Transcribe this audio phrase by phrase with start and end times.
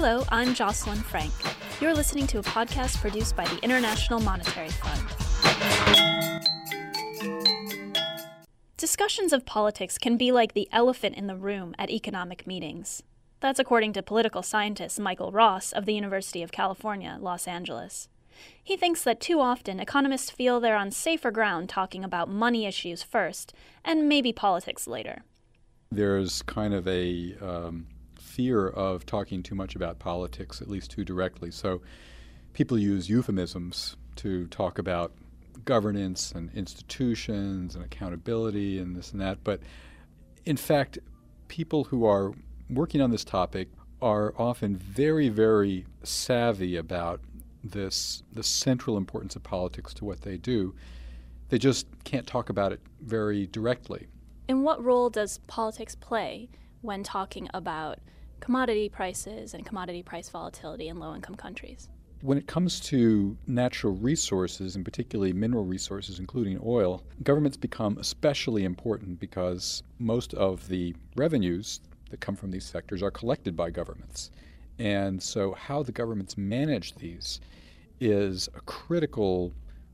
[0.00, 1.32] Hello, I'm Jocelyn Frank.
[1.80, 5.02] You're listening to a podcast produced by the International Monetary Fund.
[8.76, 13.02] Discussions of politics can be like the elephant in the room at economic meetings.
[13.40, 18.08] That's according to political scientist Michael Ross of the University of California, Los Angeles.
[18.62, 23.02] He thinks that too often economists feel they're on safer ground talking about money issues
[23.02, 23.52] first,
[23.84, 25.24] and maybe politics later.
[25.90, 27.88] There's kind of a um,
[28.28, 31.50] fear of talking too much about politics, at least too directly.
[31.50, 31.80] So
[32.52, 35.12] people use euphemisms to talk about
[35.64, 39.42] governance and institutions and accountability and this and that.
[39.44, 39.60] But
[40.44, 40.98] in fact,
[41.48, 42.32] people who are
[42.70, 43.68] working on this topic
[44.00, 47.20] are often very, very savvy about
[47.64, 50.74] this the central importance of politics to what they do.
[51.48, 54.06] They just can't talk about it very directly.
[54.48, 56.48] In what role does politics play
[56.82, 57.98] when talking about
[58.40, 61.88] commodity prices and commodity price volatility in low income countries?
[62.20, 68.64] When it comes to natural resources, and particularly mineral resources, including oil, governments become especially
[68.64, 74.30] important because most of the revenues that come from these sectors are collected by governments.
[74.78, 77.40] And so, how the governments manage these
[78.00, 79.52] is a critical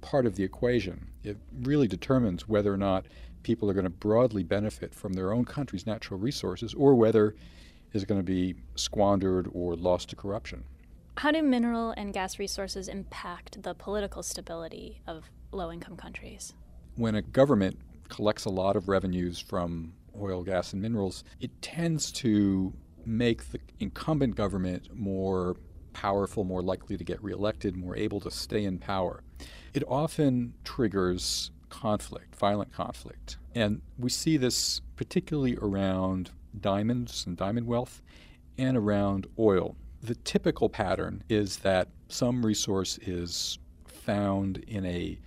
[0.00, 1.06] part of the equation.
[1.24, 3.06] It really determines whether or not
[3.42, 7.34] people are going to broadly benefit from their own country's natural resources or whether
[7.92, 10.64] it's going to be squandered or lost to corruption.
[11.18, 16.54] How do mineral and gas resources impact the political stability of low income countries?
[16.96, 22.12] When a government collects a lot of revenues from oil, gas, and minerals, it tends
[22.12, 22.72] to
[23.04, 25.56] make the incumbent government more
[25.92, 29.22] powerful, more likely to get reelected, more able to stay in power.
[29.72, 33.38] It often triggers conflict, violent conflict.
[33.54, 38.02] And we see this particularly around diamonds and diamond wealth
[38.58, 45.18] and around oil the typical pattern is that some resource is found in a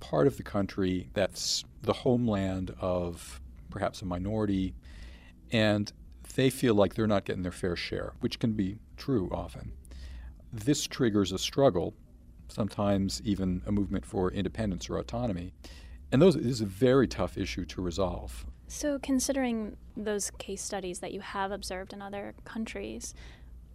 [0.00, 3.40] part of the country that's the homeland of
[3.70, 4.74] perhaps a minority,
[5.50, 5.92] and
[6.36, 9.72] they feel like they're not getting their fair share, which can be true often.
[10.52, 11.94] This triggers a struggle,
[12.48, 15.52] sometimes even a movement for independence or autonomy.
[16.12, 18.46] And those is a very tough issue to resolve.
[18.68, 23.14] So, considering those case studies that you have observed in other countries,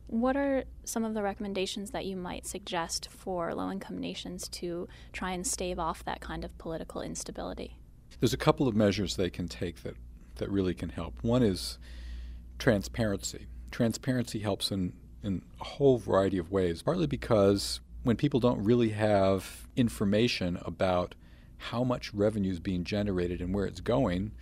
[0.05, 4.87] what are some of the recommendations that you might suggest for low income nations to
[5.11, 7.75] try and stave off that kind of political instability?
[8.19, 9.95] There's a couple of measures they can take that,
[10.35, 11.15] that really can help.
[11.23, 11.79] One is
[12.59, 13.47] transparency.
[13.71, 14.93] Transparency helps in,
[15.23, 21.15] in a whole variety of ways, partly because when people don't really have information about
[21.57, 24.33] how much revenue is being generated and where it's going,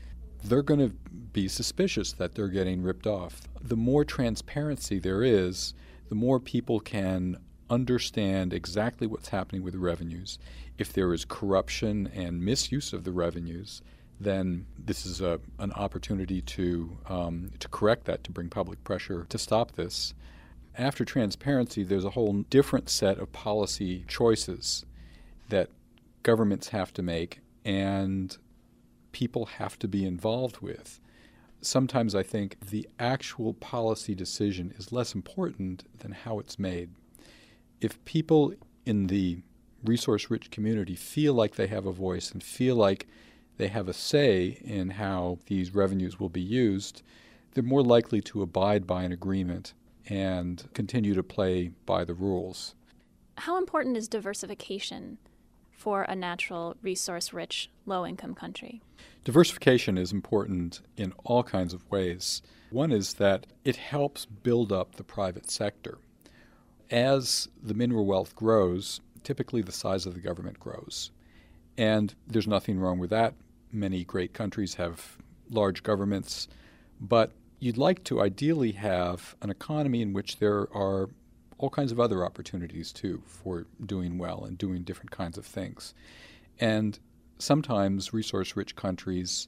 [0.44, 0.96] they're going to
[1.34, 3.42] be suspicious that they're getting ripped off.
[3.62, 5.74] The more transparency there is,
[6.10, 7.38] the more people can
[7.70, 10.40] understand exactly what's happening with the revenues.
[10.78, 13.82] If there is corruption and misuse of the revenues,
[14.20, 19.26] then this is a, an opportunity to, um, to correct that, to bring public pressure
[19.30, 20.14] to stop this.
[20.78, 24.86] After transparency, there's a whole different set of policy choices
[25.50, 25.70] that
[26.24, 28.38] governments have to make, and
[29.12, 31.00] people have to be involved with.
[31.62, 36.90] Sometimes I think the actual policy decision is less important than how it's made.
[37.80, 38.54] If people
[38.86, 39.40] in the
[39.84, 43.08] resource rich community feel like they have a voice and feel like
[43.58, 47.04] they have a say in how these revenues will be used,
[47.54, 49.74] they're more likely to abide by an agreement
[50.08, 52.76] and continue to play by the rules.
[53.38, 55.18] How important is diversification
[55.82, 58.84] for a natural resource rich low income country?
[59.24, 62.44] Diversification is important in all kinds of ways.
[62.70, 65.98] One is that it helps build up the private sector.
[66.92, 71.10] As the mineral wealth grows, typically the size of the government grows.
[71.78, 73.34] And there's nothing wrong with that.
[73.72, 75.18] Many great countries have
[75.50, 76.48] large governments,
[77.00, 81.10] but you'd like to ideally have an economy in which there are
[81.62, 85.94] all kinds of other opportunities too for doing well and doing different kinds of things.
[86.60, 87.00] And
[87.38, 89.48] sometimes resource rich countries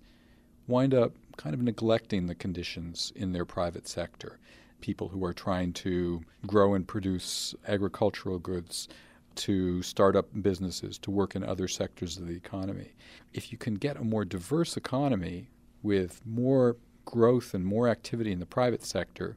[0.67, 4.39] wind up kind of neglecting the conditions in their private sector.
[4.79, 8.87] People who are trying to grow and produce agricultural goods,
[9.35, 12.93] to start up businesses, to work in other sectors of the economy.
[13.33, 15.49] If you can get a more diverse economy
[15.81, 19.35] with more growth and more activity in the private sector,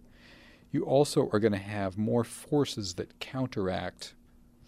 [0.71, 4.15] you also are going to have more forces that counteract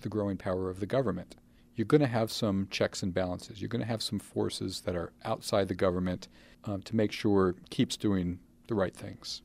[0.01, 1.37] the growing power of the government.
[1.75, 3.61] You're going to have some checks and balances.
[3.61, 6.29] You're going to have some forces that are outside the government
[6.65, 9.43] um, to make sure keeps doing the right things.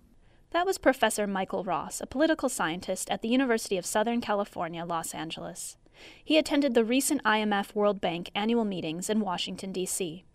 [0.51, 5.13] That was Professor Michael Ross, a political scientist at the University of Southern California, Los
[5.13, 5.77] Angeles.
[6.23, 10.25] He attended the recent IMF World Bank annual meetings in Washington, D.C.